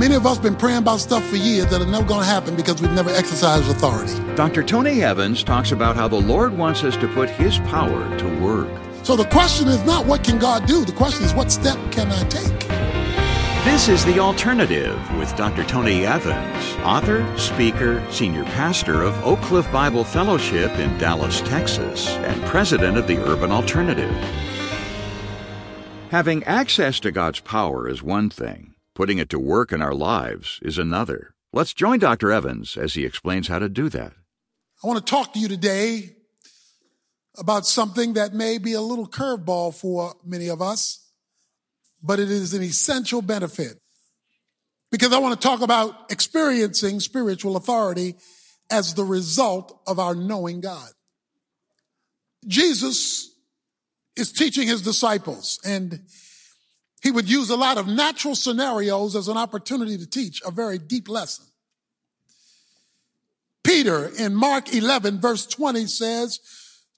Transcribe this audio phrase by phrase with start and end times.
[0.00, 2.56] Many of us been praying about stuff for years that are never going to happen
[2.56, 4.18] because we've never exercised authority.
[4.34, 4.62] Dr.
[4.62, 8.70] Tony Evans talks about how the Lord wants us to put His power to work.
[9.02, 10.86] So the question is not what can God do?
[10.86, 12.66] The question is what step can I take?
[13.66, 15.64] This is The Alternative with Dr.
[15.64, 22.42] Tony Evans, author, speaker, senior pastor of Oak Cliff Bible Fellowship in Dallas, Texas, and
[22.44, 24.10] president of the Urban Alternative.
[26.10, 30.58] Having access to God's power is one thing, putting it to work in our lives
[30.62, 31.34] is another.
[31.52, 32.30] Let's join Dr.
[32.30, 34.12] Evans as he explains how to do that.
[34.82, 36.16] I want to talk to you today
[37.38, 41.00] about something that may be a little curveball for many of us
[42.02, 43.78] but it is an essential benefit.
[44.90, 48.16] Because I want to talk about experiencing spiritual authority
[48.70, 50.90] as the result of our knowing God.
[52.46, 53.30] Jesus
[54.16, 56.00] is teaching his disciples and
[57.02, 60.78] he would use a lot of natural scenarios as an opportunity to teach a very
[60.78, 61.46] deep lesson.
[63.62, 66.40] Peter in Mark 11 verse 20 says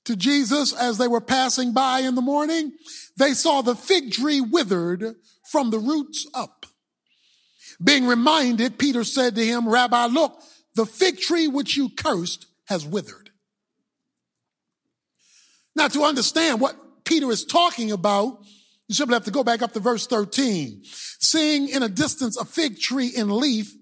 [0.05, 2.73] to Jesus as they were passing by in the morning,
[3.17, 5.17] they saw the fig tree withered
[5.51, 6.67] from the roots up.
[7.83, 10.41] Being reminded, Peter said to him, Rabbi, look,
[10.75, 13.31] the fig tree which you cursed has withered.
[15.75, 18.42] Now, to understand what Peter is talking about,
[18.89, 20.83] you simply have to go back up to verse 13.
[20.85, 23.75] Seeing in a distance a fig tree in leaf,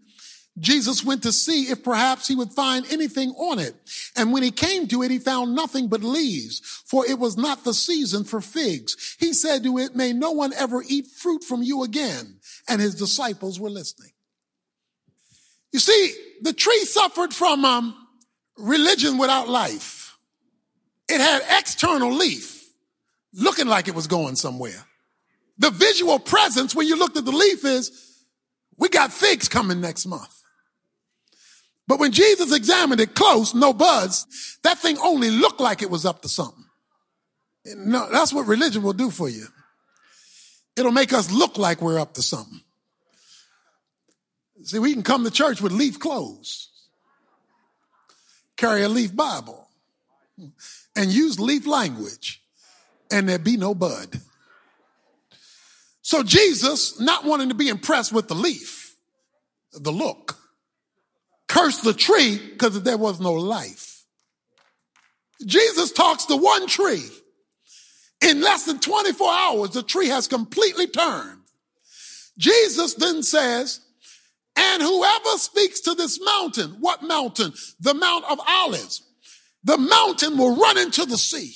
[0.59, 3.75] Jesus went to see if perhaps he would find anything on it.
[4.17, 7.65] And when he came to it, he found nothing but leaves, for it was not
[7.65, 9.17] the season for figs.
[9.19, 12.41] He said to it, may no one ever eat fruit from you again.
[12.69, 14.11] And his disciples were listening.
[15.73, 17.95] You see, the tree suffered from um,
[18.59, 20.19] religion without life.
[21.09, 22.69] It had external leaf,
[23.33, 24.85] looking like it was going somewhere.
[25.61, 27.92] The visual presence when you looked at the leaf is,
[28.78, 30.42] we got figs coming next month.
[31.86, 36.06] But when Jesus examined it close, no buds, that thing only looked like it was
[36.06, 36.64] up to something.
[37.67, 39.46] No, that's what religion will do for you.
[40.77, 42.62] It'll make us look like we're up to something.
[44.62, 46.70] See, we can come to church with leaf clothes,
[48.56, 49.68] carry a leaf Bible,
[50.96, 52.42] and use leaf language,
[53.11, 54.20] and there be no bud.
[56.11, 58.97] So Jesus, not wanting to be impressed with the leaf,
[59.73, 60.37] the look,
[61.47, 64.05] cursed the tree because there was no life.
[65.47, 67.09] Jesus talks to one tree.
[68.21, 71.43] In less than 24 hours, the tree has completely turned.
[72.37, 73.79] Jesus then says,
[74.57, 77.53] and whoever speaks to this mountain, what mountain?
[77.79, 79.03] The Mount of Olives.
[79.63, 81.55] The mountain will run into the sea.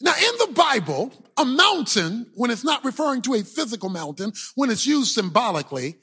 [0.00, 4.70] Now, in the Bible, a mountain, when it's not referring to a physical mountain, when
[4.70, 5.96] it's used symbolically,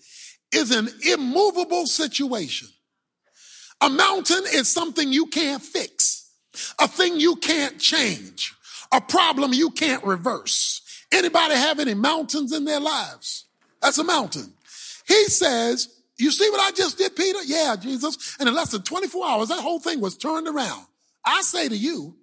[0.54, 2.70] is an immovable situation.
[3.82, 6.32] A mountain is something you can't fix,
[6.80, 8.54] a thing you can't change,
[8.92, 10.82] a problem you can't reverse.
[11.12, 13.46] Anybody have any mountains in their lives?
[13.82, 14.54] That's a mountain.
[15.08, 17.44] He says, you see what I just did, Peter?
[17.44, 18.38] Yeah, Jesus.
[18.40, 20.86] And in less than 24 hours, that whole thing was turned around.
[21.26, 22.16] I say to you,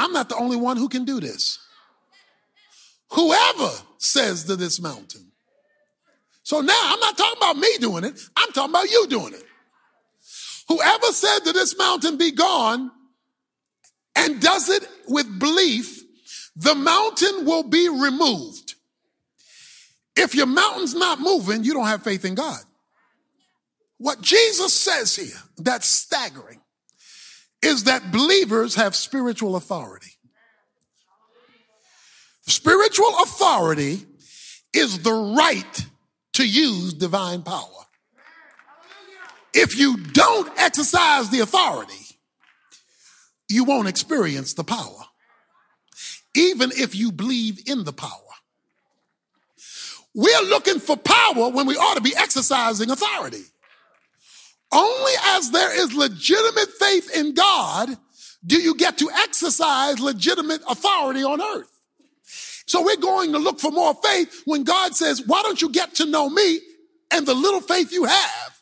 [0.00, 1.58] I'm not the only one who can do this.
[3.10, 5.30] Whoever says to this mountain.
[6.42, 8.18] So now I'm not talking about me doing it.
[8.34, 9.44] I'm talking about you doing it.
[10.68, 12.90] Whoever said to this mountain be gone
[14.16, 16.02] and does it with belief,
[16.56, 18.76] the mountain will be removed.
[20.16, 22.60] If your mountain's not moving, you don't have faith in God.
[23.98, 26.62] What Jesus says here, that's staggering,
[27.62, 30.12] is that believers have spiritual authority.
[32.46, 34.06] Spiritual authority
[34.72, 35.86] is the right
[36.34, 37.66] to use divine power.
[39.52, 41.94] If you don't exercise the authority,
[43.48, 45.04] you won't experience the power,
[46.34, 48.10] even if you believe in the power.
[50.14, 53.42] We're looking for power when we ought to be exercising authority.
[54.72, 57.96] Only as there is legitimate faith in God
[58.46, 61.70] do you get to exercise legitimate authority on earth.
[62.66, 65.96] So we're going to look for more faith when God says, why don't you get
[65.96, 66.60] to know me
[67.10, 68.60] and the little faith you have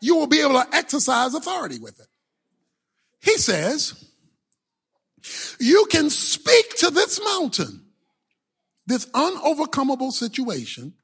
[0.00, 2.06] you will be able to exercise authority with it.
[3.20, 4.04] He says,
[5.58, 7.86] you can speak to this mountain,
[8.86, 10.94] this unovercomable situation,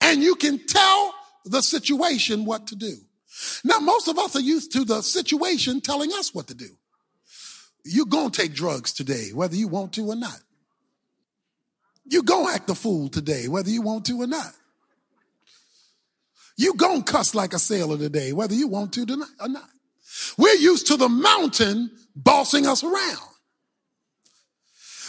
[0.00, 2.94] and you can tell the situation what to do.
[3.64, 6.68] Now, most of us are used to the situation telling us what to do.
[7.84, 10.40] You're going to take drugs today, whether you want to or not.
[12.04, 14.52] You're going to act a fool today, whether you want to or not.
[16.60, 19.06] You're gonna cuss like a sailor today, whether you want to
[19.40, 19.70] or not.
[20.36, 23.30] We're used to the mountain bossing us around.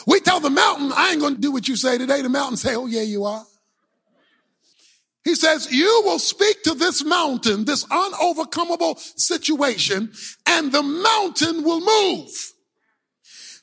[0.07, 2.21] We tell the mountain, I ain't gonna do what you say today.
[2.21, 3.43] The mountain say, oh yeah, you are.
[5.23, 10.11] He says, you will speak to this mountain, this unovercomable situation,
[10.47, 12.31] and the mountain will move.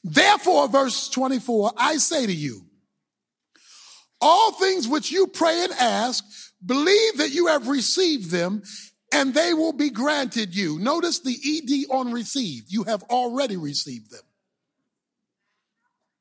[0.05, 2.63] Therefore, verse 24, I say to you,
[4.21, 6.25] all things which you pray and ask,
[6.65, 8.63] believe that you have received them
[9.13, 10.79] and they will be granted you.
[10.79, 12.71] Notice the ED on received.
[12.71, 14.23] You have already received them.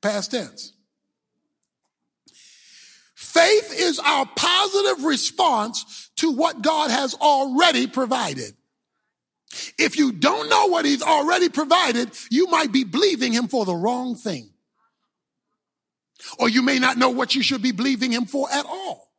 [0.01, 0.73] Past tense.
[3.37, 8.55] Faith is our positive response to what God has already provided.
[9.77, 13.75] If you don't know what he's already provided, you might be believing him for the
[13.75, 14.49] wrong thing.
[16.39, 19.11] Or you may not know what you should be believing him for at all.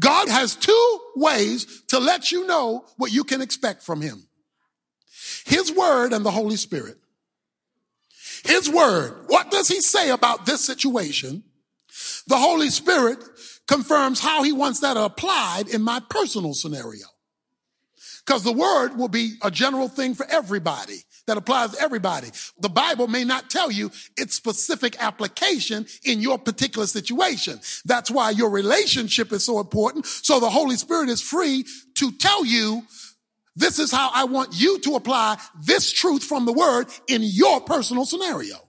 [0.00, 4.26] God has two ways to let you know what you can expect from him.
[5.44, 6.98] His word and the Holy Spirit.
[8.44, 9.26] His word.
[9.28, 11.44] What does he say about this situation?
[12.28, 13.18] The Holy Spirit
[13.66, 17.06] confirms how he wants that applied in my personal scenario.
[18.24, 22.28] Because the word will be a general thing for everybody that applies to everybody.
[22.60, 27.60] The Bible may not tell you its specific application in your particular situation.
[27.86, 30.04] That's why your relationship is so important.
[30.04, 31.64] So the Holy Spirit is free
[31.94, 32.82] to tell you
[33.56, 37.62] this is how I want you to apply this truth from the word in your
[37.62, 38.67] personal scenario.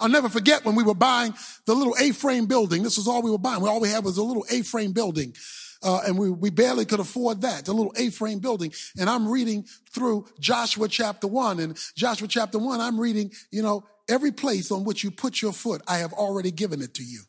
[0.00, 1.34] I'll never forget when we were buying
[1.66, 2.82] the little A-frame building.
[2.82, 3.62] This was all we were buying.
[3.62, 5.34] All we had was a little A-frame building
[5.82, 8.72] uh, and we, we barely could afford that, the little A-frame building.
[8.98, 13.84] And I'm reading through Joshua chapter one and Joshua chapter one, I'm reading, you know,
[14.08, 17.20] every place on which you put your foot, I have already given it to you.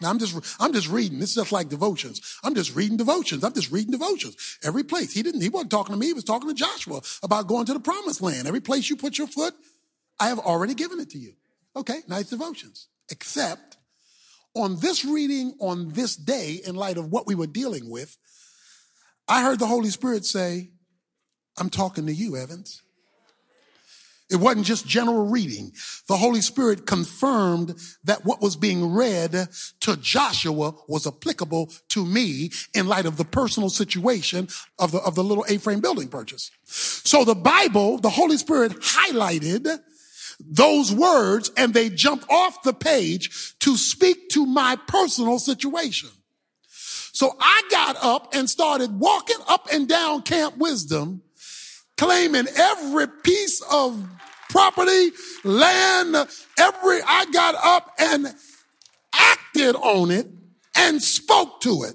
[0.00, 1.20] Now I'm just, I'm just reading.
[1.20, 2.38] This is just like devotions.
[2.44, 3.42] I'm just reading devotions.
[3.42, 4.58] I'm just reading devotions.
[4.62, 5.12] Every place.
[5.12, 6.06] He didn't, he wasn't talking to me.
[6.06, 8.46] He was talking to Joshua about going to the promised land.
[8.46, 9.54] Every place you put your foot,
[10.20, 11.34] I have already given it to you.
[11.76, 12.00] Okay.
[12.08, 12.88] Nice devotions.
[13.10, 13.76] Except
[14.54, 18.16] on this reading on this day, in light of what we were dealing with,
[19.28, 20.70] I heard the Holy Spirit say,
[21.58, 22.82] I'm talking to you, Evans.
[24.28, 25.72] It wasn't just general reading.
[26.08, 29.48] The Holy Spirit confirmed that what was being read
[29.80, 34.48] to Joshua was applicable to me in light of the personal situation
[34.80, 36.50] of the, of the little A-frame building purchase.
[36.64, 39.80] So the Bible, the Holy Spirit highlighted
[40.40, 46.10] those words and they jump off the page to speak to my personal situation.
[47.12, 51.22] So I got up and started walking up and down Camp Wisdom,
[51.96, 54.06] claiming every piece of
[54.50, 55.12] property,
[55.42, 56.14] land,
[56.58, 58.34] every, I got up and
[59.14, 60.26] acted on it
[60.76, 61.94] and spoke to it.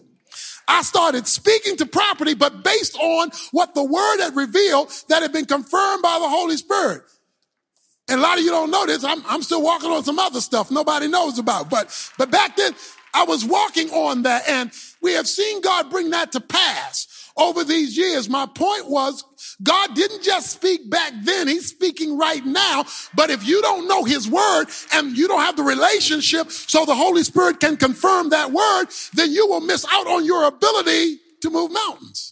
[0.67, 5.33] I started speaking to property, but based on what the word had revealed that had
[5.33, 7.03] been confirmed by the Holy Spirit.
[8.07, 9.03] And a lot of you don't know this.
[9.03, 11.69] I'm, I'm still walking on some other stuff nobody knows about.
[11.69, 12.73] But, but back then
[13.13, 14.71] I was walking on that and
[15.01, 17.07] we have seen God bring that to pass
[17.37, 18.29] over these years.
[18.29, 19.23] My point was
[19.63, 21.47] God didn't just speak back then.
[21.47, 22.85] He's speaking right now.
[23.15, 26.95] But if you don't know his word and you don't have the relationship so the
[26.95, 31.49] Holy Spirit can confirm that word, then you will miss out on your ability to
[31.49, 32.30] move mountains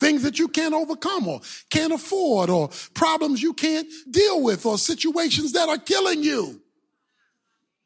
[0.00, 1.40] things that you can't overcome or
[1.70, 6.60] can't afford or problems you can't deal with or situations that are killing you.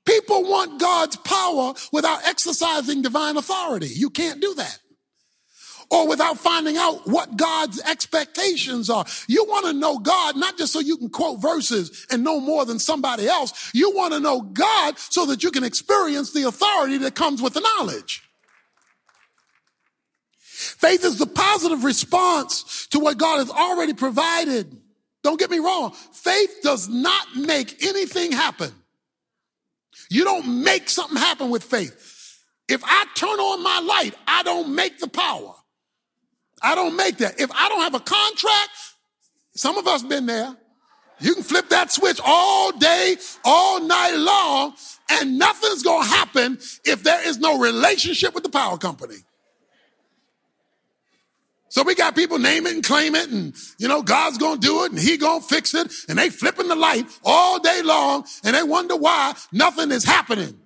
[0.06, 3.88] People want God's power without exercising divine authority.
[3.88, 4.78] You can't do that.
[5.90, 9.04] Or without finding out what God's expectations are.
[9.28, 12.64] You want to know God not just so you can quote verses and know more
[12.64, 13.70] than somebody else.
[13.74, 17.54] You want to know God so that you can experience the authority that comes with
[17.54, 18.22] the knowledge.
[20.78, 24.76] Faith is the positive response to what God has already provided.
[25.22, 25.92] Don't get me wrong.
[26.12, 28.72] Faith does not make anything happen.
[30.10, 32.42] You don't make something happen with faith.
[32.68, 35.54] If I turn on my light, I don't make the power.
[36.62, 37.40] I don't make that.
[37.40, 38.70] If I don't have a contract,
[39.54, 40.56] some of us been there.
[41.20, 44.74] You can flip that switch all day, all night long,
[45.10, 49.16] and nothing's going to happen if there is no relationship with the power company.
[51.74, 54.64] So we got people name it and claim it and, you know, God's going to
[54.64, 57.82] do it and he going to fix it and they flipping the light all day
[57.82, 60.56] long and they wonder why nothing is happening.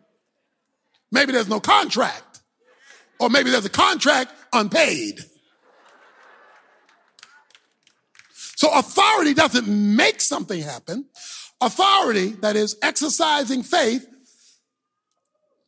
[1.11, 2.43] Maybe there's no contract
[3.19, 5.21] or maybe there's a contract unpaid.
[8.35, 11.07] So authority doesn't make something happen.
[11.63, 14.07] Authority, that is exercising faith,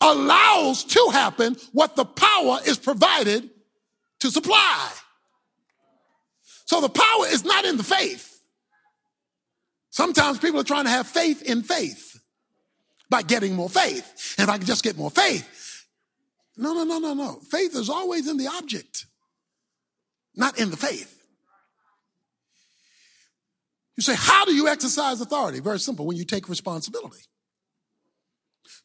[0.02, 3.48] allows to happen what the power is provided
[4.18, 4.90] to supply.
[6.70, 8.40] So the power is not in the faith.
[9.90, 12.22] Sometimes people are trying to have faith in faith
[13.08, 14.36] by getting more faith.
[14.38, 15.84] And if I can just get more faith.
[16.56, 17.40] No, no, no, no, no.
[17.50, 19.06] Faith is always in the object,
[20.36, 21.20] not in the faith.
[23.96, 25.58] You say, how do you exercise authority?
[25.58, 27.24] Very simple, when you take responsibility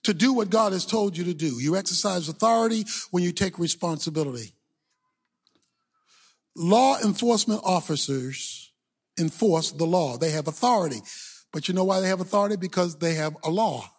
[0.05, 1.61] to do what God has told you to do.
[1.61, 4.55] You exercise authority when you take responsibility.
[6.55, 8.71] Law enforcement officers
[9.19, 10.17] enforce the law.
[10.17, 11.01] They have authority.
[11.51, 12.55] But you know why they have authority?
[12.55, 13.89] Because they have a law.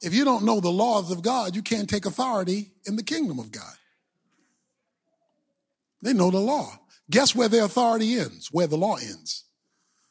[0.00, 3.38] If you don't know the laws of God, you can't take authority in the kingdom
[3.38, 3.74] of God.
[6.02, 6.80] They know the law.
[7.10, 8.48] Guess where their authority ends?
[8.50, 9.44] Where the law ends.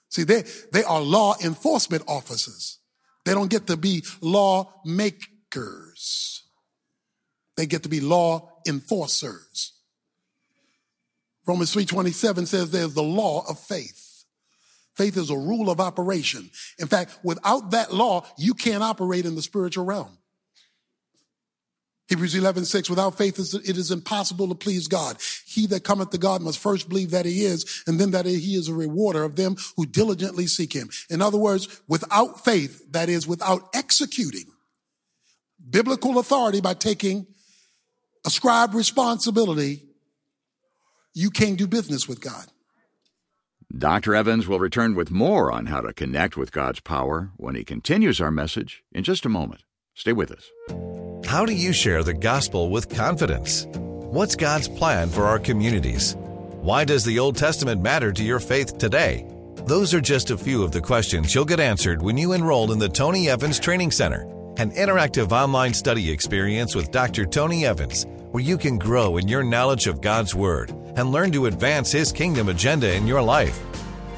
[0.09, 2.79] See, they, they are law enforcement officers.
[3.25, 6.43] They don't get to be law makers.
[7.57, 9.73] They get to be law enforcers.
[11.45, 14.25] Romans 3:27 says there's the law of faith.
[14.95, 16.51] Faith is a rule of operation.
[16.77, 20.17] In fact, without that law, you can't operate in the spiritual realm.
[22.09, 25.15] Hebrews 11, 6, without faith it is impossible to please God.
[25.45, 28.55] He that cometh to God must first believe that he is, and then that he
[28.55, 30.89] is a rewarder of them who diligently seek him.
[31.09, 34.43] In other words, without faith, that is without executing
[35.69, 37.27] biblical authority by taking
[38.25, 39.83] ascribed responsibility,
[41.13, 42.45] you can't do business with God.
[43.77, 44.15] Dr.
[44.15, 48.19] Evans will return with more on how to connect with God's power when he continues
[48.19, 49.63] our message in just a moment.
[49.93, 50.49] Stay with us.
[51.25, 53.65] How do you share the gospel with confidence?
[53.71, 56.15] What's God's plan for our communities?
[56.17, 59.25] Why does the Old Testament matter to your faith today?
[59.65, 62.79] Those are just a few of the questions you'll get answered when you enroll in
[62.79, 64.23] the Tony Evans Training Center,
[64.57, 67.25] an interactive online study experience with Dr.
[67.25, 71.45] Tony Evans, where you can grow in your knowledge of God's Word and learn to
[71.45, 73.59] advance His kingdom agenda in your life.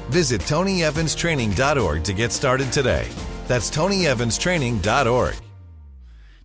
[0.08, 3.08] Visit TonyEvansTraining.org to get started today.
[3.46, 5.34] That's TonyEvansTraining.org.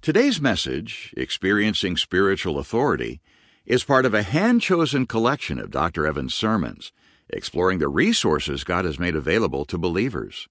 [0.02, 3.22] Today's message, Experiencing Spiritual Authority,
[3.66, 6.06] is part of a hand chosen collection of Dr.
[6.08, 6.92] Evans' sermons,
[7.30, 10.48] exploring the resources God has made available to believers.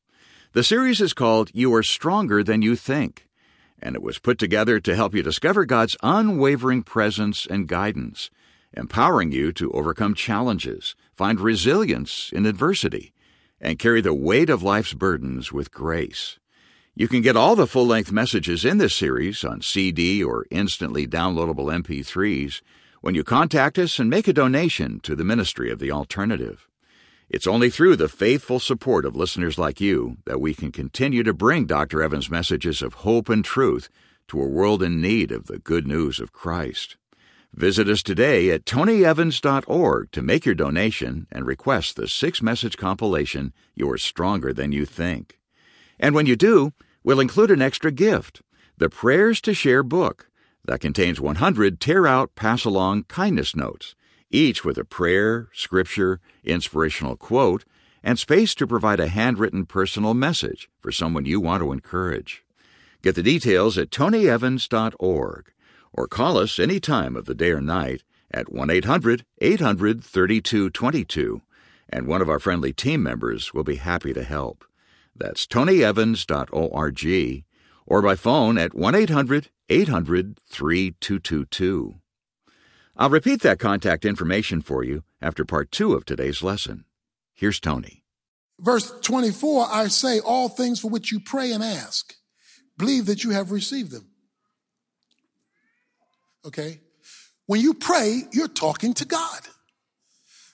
[0.52, 3.26] The series is called You Are Stronger Than You Think,
[3.80, 8.30] and it was put together to help you discover God's unwavering presence and guidance,
[8.74, 13.12] empowering you to overcome challenges, find resilience in adversity,
[13.60, 16.38] and carry the weight of life's burdens with grace.
[16.94, 21.06] You can get all the full length messages in this series on CD or instantly
[21.06, 22.60] downloadable MP3s
[23.00, 26.68] when you contact us and make a donation to the Ministry of the Alternative.
[27.30, 31.34] It's only through the faithful support of listeners like you that we can continue to
[31.34, 32.02] bring Dr.
[32.02, 33.88] Evans' messages of hope and truth
[34.28, 36.96] to a world in need of the good news of Christ.
[37.52, 43.52] Visit us today at tonyevans.org to make your donation and request the six message compilation,
[43.74, 45.38] You're Stronger Than You Think.
[45.98, 46.72] And when you do,
[47.08, 48.42] We'll include an extra gift
[48.76, 50.28] the Prayers to Share book
[50.66, 53.94] that contains 100 tear out, pass along kindness notes,
[54.30, 57.64] each with a prayer, scripture, inspirational quote,
[58.02, 62.44] and space to provide a handwritten personal message for someone you want to encourage.
[63.00, 65.52] Get the details at tonyevans.org
[65.98, 71.42] or call us any time of the day or night at 1 800 800 3222,
[71.88, 74.64] and one of our friendly team members will be happy to help.
[75.16, 77.44] That's tonyevans.org
[77.84, 81.96] or by phone at 1 800 800 3222.
[82.96, 86.84] I'll repeat that contact information for you after part two of today's lesson.
[87.34, 88.04] Here's Tony.
[88.60, 92.14] Verse 24 I say, All things for which you pray and ask,
[92.76, 94.07] believe that you have received them.
[96.44, 96.80] Okay?
[97.46, 99.40] When you pray, you're talking to God,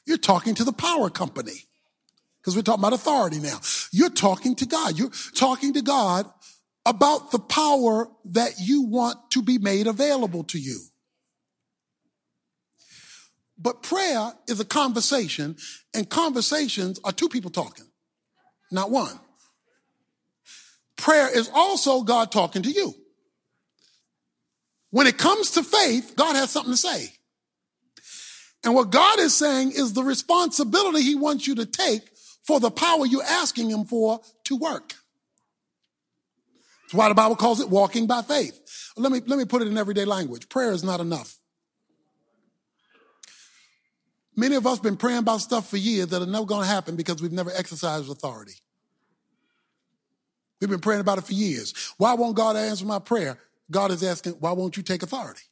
[0.06, 1.64] you're talking to the power company
[2.40, 3.58] because we're talking about authority now.
[3.90, 4.98] You're talking to God.
[4.98, 6.26] You're talking to God
[6.86, 10.80] about the power that you want to be made available to you.
[13.56, 15.56] But prayer is a conversation,
[15.94, 17.86] and conversations are two people talking,
[18.70, 19.18] not one.
[20.96, 22.94] Prayer is also God talking to you.
[24.94, 27.12] When it comes to faith, God has something to say.
[28.62, 32.02] And what God is saying is the responsibility He wants you to take
[32.44, 34.94] for the power you're asking him for to work.
[36.82, 38.92] That's why the Bible calls it walking by faith.
[38.96, 40.48] Let me, let me put it in everyday language.
[40.48, 41.38] Prayer is not enough.
[44.36, 46.94] Many of us been praying about stuff for years that are never going to happen
[46.94, 48.54] because we've never exercised authority.
[50.60, 51.74] We've been praying about it for years.
[51.96, 53.40] Why won't God answer my prayer?
[53.71, 55.42] God is asking, why won't you take authority?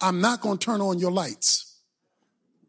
[0.00, 1.78] I'm not going to turn on your lights.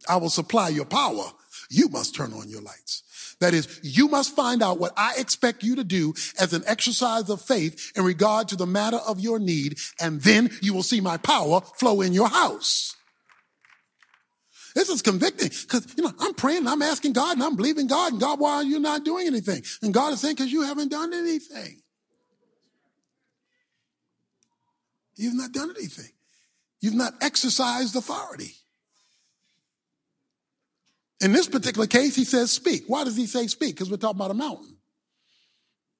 [0.07, 1.25] I will supply your power.
[1.69, 3.03] You must turn on your lights.
[3.41, 7.29] That is, you must find out what I expect you to do as an exercise
[7.29, 11.01] of faith in regard to the matter of your need, and then you will see
[11.01, 12.95] my power flow in your house.
[14.73, 18.13] This is convicting because, you know, I'm praying, I'm asking God, and I'm believing God,
[18.13, 19.63] and God, why are you not doing anything?
[19.81, 21.81] And God is saying, because you haven't done anything.
[25.15, 26.11] You've not done anything.
[26.81, 28.53] You've not exercised authority.
[31.21, 32.83] In this particular case, he says speak.
[32.87, 33.75] Why does he say speak?
[33.75, 34.77] Because we're talking about a mountain.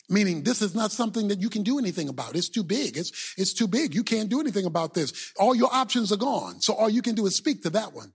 [0.09, 2.35] Meaning this is not something that you can do anything about.
[2.35, 2.97] It's too big.
[2.97, 3.95] It's, it's too big.
[3.95, 5.33] You can't do anything about this.
[5.39, 6.61] All your options are gone.
[6.61, 8.13] So all you can do is speak to that one.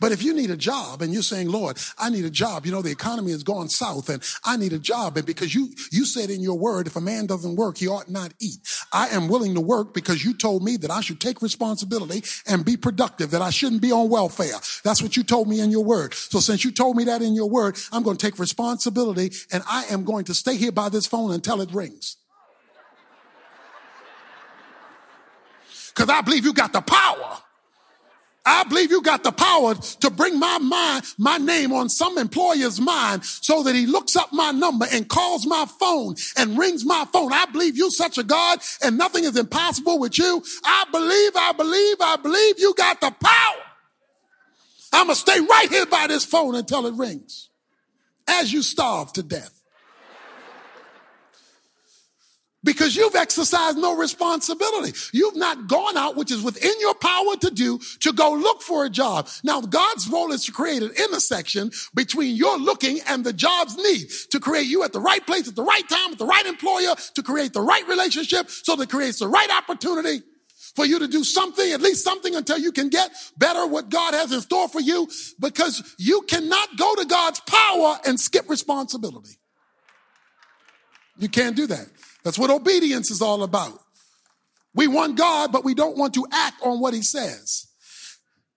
[0.00, 2.72] But if you need a job and you're saying, Lord, I need a job, you
[2.72, 5.16] know, the economy has gone south and I need a job.
[5.16, 8.10] And because you, you said in your word, if a man doesn't work, he ought
[8.10, 8.58] not eat.
[8.92, 12.64] I am willing to work because you told me that I should take responsibility and
[12.64, 14.58] be productive, that I shouldn't be on welfare.
[14.84, 16.14] That's what you told me in your word.
[16.14, 19.62] So since you told me that in your word, I'm going to take responsibility and
[19.68, 22.16] I am going to stay here by this phone until it rings.
[25.94, 27.38] Cause I believe you got the power
[28.46, 32.80] I believe you got the power to bring my mind, my name on some employer's
[32.80, 37.04] mind so that he looks up my number and calls my phone and rings my
[37.12, 37.32] phone.
[37.32, 40.42] I believe you such a God and nothing is impossible with you.
[40.64, 43.62] I believe, I believe, I believe you got the power.
[44.92, 47.50] I'm going to stay right here by this phone until it rings
[48.28, 49.55] as you starve to death
[52.66, 54.92] because you've exercised no responsibility.
[55.12, 58.84] You've not gone out, which is within your power to do, to go look for
[58.84, 59.28] a job.
[59.42, 64.10] Now, God's role is to create an intersection between your looking and the job's need,
[64.32, 66.94] to create you at the right place, at the right time, with the right employer,
[67.14, 70.22] to create the right relationship, so that creates the right opportunity
[70.74, 74.12] for you to do something, at least something until you can get better what God
[74.12, 75.08] has in store for you,
[75.40, 79.38] because you cannot go to God's power and skip responsibility.
[81.18, 81.86] You can't do that.
[82.24, 83.78] That's what obedience is all about.
[84.74, 87.66] We want God, but we don't want to act on what he says.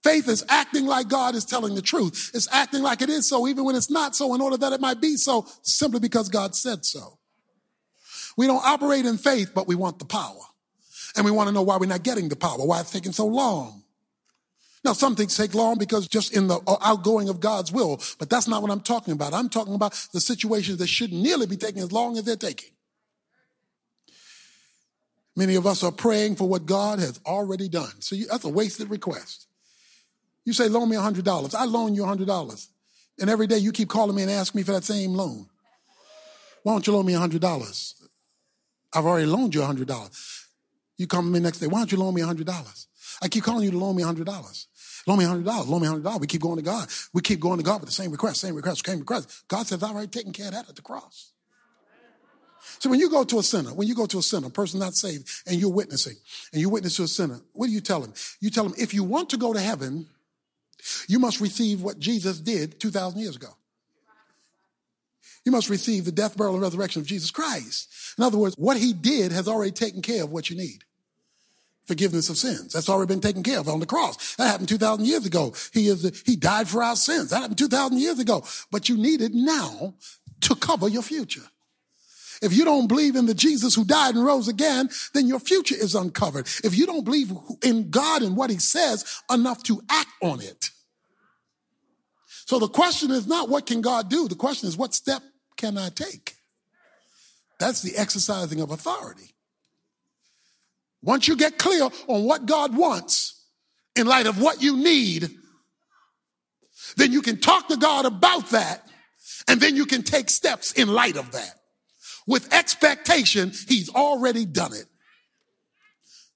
[0.03, 2.31] Faith is acting like God is telling the truth.
[2.33, 4.81] It's acting like it is so, even when it's not so, in order that it
[4.81, 7.19] might be so, simply because God said so.
[8.37, 10.39] We don't operate in faith, but we want the power.
[11.15, 13.25] And we want to know why we're not getting the power, why it's taking so
[13.25, 13.78] long.
[14.83, 18.47] Now, some things take long because just in the outgoing of God's will, but that's
[18.47, 19.33] not what I'm talking about.
[19.33, 22.71] I'm talking about the situations that shouldn't nearly be taking as long as they're taking.
[25.35, 28.01] Many of us are praying for what God has already done.
[28.01, 29.47] So you, that's a wasted request.
[30.45, 31.55] You say, loan me $100.
[31.55, 32.67] I loan you $100.
[33.19, 35.47] And every day you keep calling me and asking me for that same loan.
[36.63, 37.93] Why don't you loan me $100?
[38.93, 40.38] I've already loaned you $100.
[40.99, 42.85] You come to me next day, why don't you loan me $100?
[43.21, 44.65] I keep calling you to loan me $100.
[45.07, 46.19] Loan me $100, loan me $100.
[46.19, 46.89] We keep going to God.
[47.13, 49.45] We keep going to God with the same request, same request, same request.
[49.47, 51.31] God says, I've already taken care of that at the cross.
[52.79, 54.79] So when you go to a sinner, when you go to a sinner, a person
[54.81, 56.15] not saved, and you're witnessing,
[56.51, 58.13] and you witness to a sinner, what do you tell him?
[58.41, 60.07] You tell him, if you want to go to heaven,
[61.07, 63.55] you must receive what Jesus did 2,000 years ago.
[65.45, 68.15] You must receive the death, burial, and resurrection of Jesus Christ.
[68.17, 70.83] In other words, what he did has already taken care of what you need.
[71.89, 72.73] Forgiveness of sins.
[72.73, 74.35] That's already been taken care of on the cross.
[74.35, 75.55] That happened 2,000 years ago.
[75.73, 77.31] He is, he died for our sins.
[77.31, 78.43] That happened 2,000 years ago.
[78.69, 79.95] But you need it now
[80.41, 81.41] to cover your future.
[82.43, 85.73] If you don't believe in the Jesus who died and rose again, then your future
[85.73, 86.45] is uncovered.
[86.63, 87.31] If you don't believe
[87.63, 90.69] in God and what he says enough to act on it.
[92.45, 94.27] So the question is not what can God do?
[94.27, 95.23] The question is what step
[95.57, 96.35] can I take?
[97.59, 99.33] That's the exercising of authority.
[101.01, 103.45] Once you get clear on what God wants
[103.95, 105.29] in light of what you need,
[106.97, 108.87] then you can talk to God about that
[109.47, 111.59] and then you can take steps in light of that
[112.29, 114.85] with expectation, he's already done it.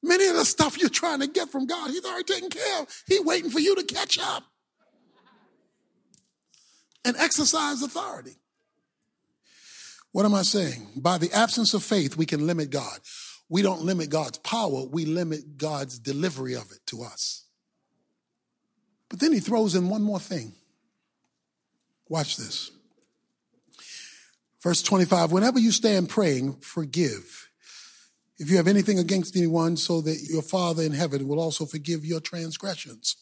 [0.02, 3.04] Many of the stuff you're trying to get from God, he's already taken care of.
[3.08, 4.44] He's waiting for you to catch up
[7.06, 8.38] and exercise authority.
[10.12, 10.88] What am I saying?
[10.96, 13.00] By the absence of faith, we can limit God.
[13.50, 17.44] We don't limit God's power, we limit God's delivery of it to us.
[19.10, 20.54] But then he throws in one more thing.
[22.10, 22.72] Watch this.
[24.62, 27.50] Verse 25, whenever you stand praying, forgive.
[28.40, 32.04] If you have anything against anyone, so that your Father in heaven will also forgive
[32.06, 33.18] your transgressions.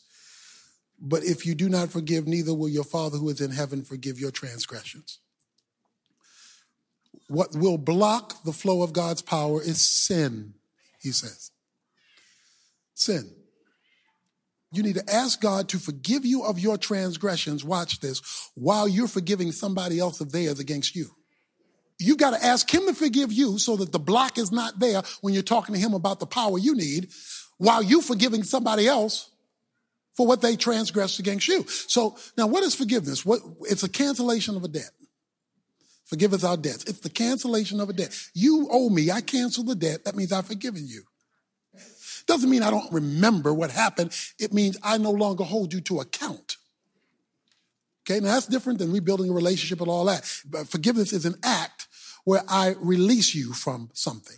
[1.00, 4.20] But if you do not forgive, neither will your Father who is in heaven forgive
[4.20, 5.20] your transgressions.
[7.32, 10.54] What will block the flow of God's power is sin,
[11.00, 11.52] he says.
[12.94, 13.32] Sin.
[14.74, 17.64] You need to ask God to forgive you of your transgressions.
[17.64, 21.08] Watch this while you're forgiving somebody else of theirs against you.
[22.00, 25.02] you've got to ask him to forgive you so that the block is not there
[25.22, 27.12] when you're talking to him about the power you need
[27.60, 29.30] while you're forgiving somebody else
[30.18, 31.66] for what they transgressed against you.
[31.68, 33.26] So now what is forgiveness?
[33.26, 34.92] What, it's a cancellation of a debt.
[36.12, 36.84] Forgive us our debts.
[36.84, 38.14] It's the cancellation of a debt.
[38.34, 39.10] You owe me.
[39.10, 40.04] I cancel the debt.
[40.04, 41.04] That means I've forgiven you.
[42.28, 44.14] Doesn't mean I don't remember what happened.
[44.38, 46.58] It means I no longer hold you to account.
[48.04, 50.30] Okay, now that's different than rebuilding a relationship and all that.
[50.46, 51.88] But forgiveness is an act
[52.26, 54.38] where I release you from something.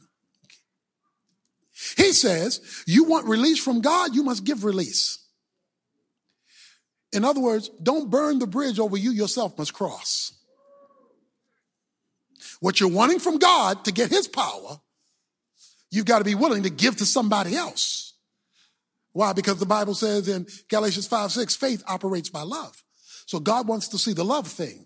[1.98, 5.26] He says, you want release from God, you must give release.
[7.12, 10.34] In other words, don't burn the bridge over you yourself must cross.
[12.64, 14.80] What you're wanting from God to get his power,
[15.92, 18.14] you've got to be willing to give to somebody else.
[19.12, 19.34] Why?
[19.34, 22.82] Because the Bible says in Galatians 5, 6, faith operates by love.
[23.26, 24.86] So God wants to see the love thing.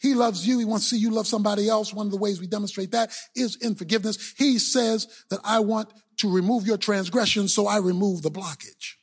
[0.00, 0.60] He loves you.
[0.60, 1.92] He wants to see you love somebody else.
[1.92, 4.34] One of the ways we demonstrate that is in forgiveness.
[4.38, 8.94] He says that I want to remove your transgression, so I remove the blockage.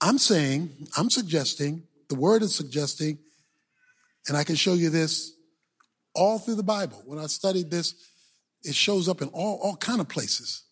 [0.00, 3.20] I'm saying, I'm suggesting, the word is suggesting,
[4.26, 5.35] and I can show you this
[6.16, 7.02] all through the Bible.
[7.04, 7.94] When I studied this,
[8.64, 10.64] it shows up in all, all kind of places.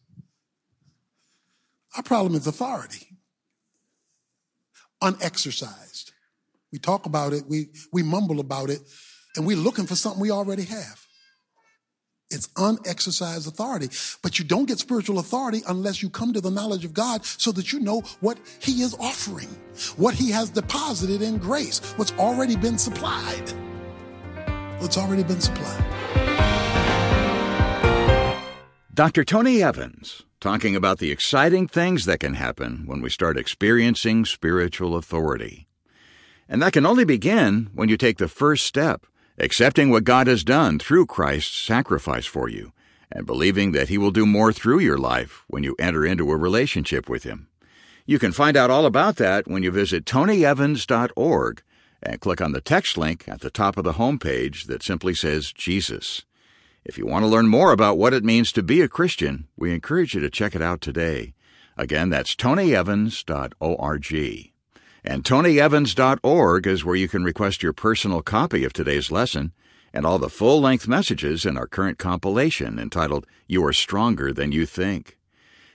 [1.96, 3.06] Our problem is authority.
[5.00, 6.12] Unexercised.
[6.72, 8.80] We talk about it, we, we mumble about it,
[9.36, 11.06] and we're looking for something we already have.
[12.30, 13.90] It's unexercised authority.
[14.22, 17.52] But you don't get spiritual authority unless you come to the knowledge of God so
[17.52, 19.48] that you know what He is offering,
[19.96, 23.52] what He has deposited in grace, what's already been supplied.
[24.84, 25.82] What's already been supplied.
[28.92, 29.24] Dr.
[29.24, 34.94] Tony Evans talking about the exciting things that can happen when we start experiencing spiritual
[34.94, 35.68] authority.
[36.50, 39.06] And that can only begin when you take the first step
[39.38, 42.74] accepting what God has done through Christ's sacrifice for you,
[43.10, 46.36] and believing that He will do more through your life when you enter into a
[46.36, 47.48] relationship with Him.
[48.04, 51.62] You can find out all about that when you visit tonyevans.org
[52.04, 55.52] and click on the text link at the top of the homepage that simply says
[55.52, 56.24] Jesus.
[56.84, 59.72] If you want to learn more about what it means to be a Christian, we
[59.72, 61.34] encourage you to check it out today.
[61.76, 64.52] Again, that's tonyevans.org.
[65.06, 69.52] And TonyEvans.org is where you can request your personal copy of today's lesson
[69.92, 74.50] and all the full length messages in our current compilation entitled You Are Stronger Than
[74.50, 75.18] You Think.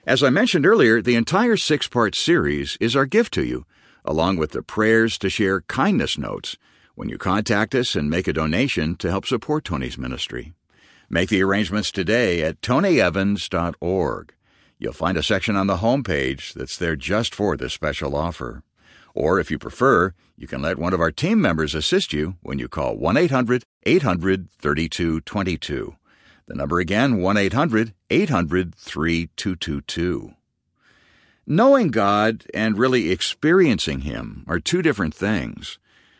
[0.06, 3.66] As I mentioned earlier, the entire six part series is our gift to you,
[4.06, 6.58] along with the prayers to share kindness notes
[6.96, 10.54] when you contact us and make a donation to help support Tony's ministry.
[11.10, 14.34] Make the arrangements today at TonyEvans.org.
[14.78, 18.64] You'll find a section on the homepage that's there just for this special offer.
[19.14, 22.60] Or if you prefer, you can let one of our team members assist you when
[22.60, 25.96] you call 1 800 800 3222.
[26.48, 30.34] The number again, 1 800 800 3222.
[31.52, 35.80] Knowing God and really experiencing Him are two different things.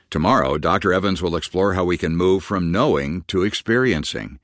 [0.10, 0.92] Tomorrow, Dr.
[0.92, 4.40] Evans will explore how we can move from knowing to experiencing.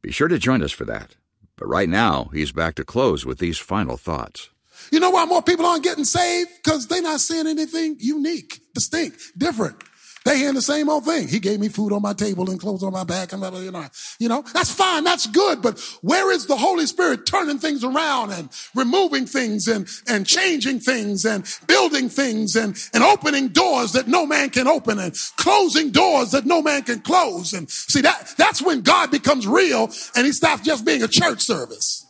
[0.00, 1.16] Be sure to join us for that.
[1.56, 4.48] But right now, he's back to close with these final thoughts.
[4.90, 6.48] You know why more people aren't getting saved?
[6.64, 9.76] Because they're not seeing anything unique, distinct, different.
[10.24, 11.28] They hearing the same old thing.
[11.28, 13.60] He gave me food on my table and clothes on my back and blah, blah,
[13.60, 13.86] you know.
[14.18, 15.02] You know, that's fine.
[15.02, 15.62] That's good.
[15.62, 20.80] But where is the Holy Spirit turning things around and removing things and, and changing
[20.80, 25.90] things and building things and, and opening doors that no man can open and closing
[25.90, 27.54] doors that no man can close?
[27.54, 31.40] And see that, that's when God becomes real and he stops just being a church
[31.40, 32.06] service.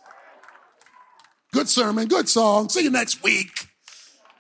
[1.53, 2.69] Good sermon, good song.
[2.71, 3.69] See you next week.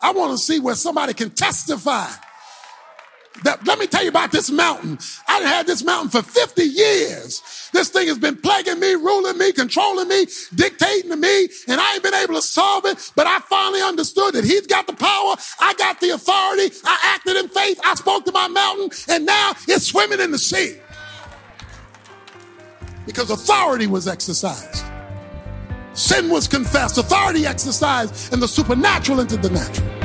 [0.02, 2.08] I want to see where somebody can testify.
[3.44, 4.98] That, let me tell you about this mountain.
[5.26, 7.70] I had this mountain for 50 years.
[7.72, 11.94] This thing has been plaguing me, ruling me, controlling me, dictating to me, and I
[11.94, 13.12] ain't been able to solve it.
[13.16, 15.36] But I finally understood that he's got the power.
[15.60, 16.74] I got the authority.
[16.84, 17.80] I acted in faith.
[17.84, 20.76] I spoke to my mountain, and now it's swimming in the sea.
[23.06, 24.84] Because authority was exercised.
[25.94, 29.99] Sin was confessed, authority exercised, and the supernatural into the natural.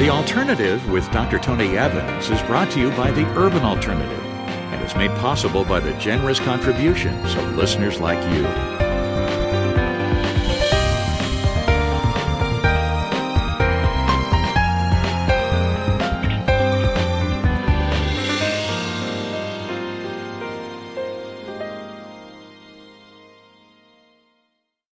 [0.00, 1.38] The Alternative with Dr.
[1.38, 4.24] Tony Evans is brought to you by the Urban Alternative
[4.72, 8.89] and is made possible by the generous contributions of listeners like you.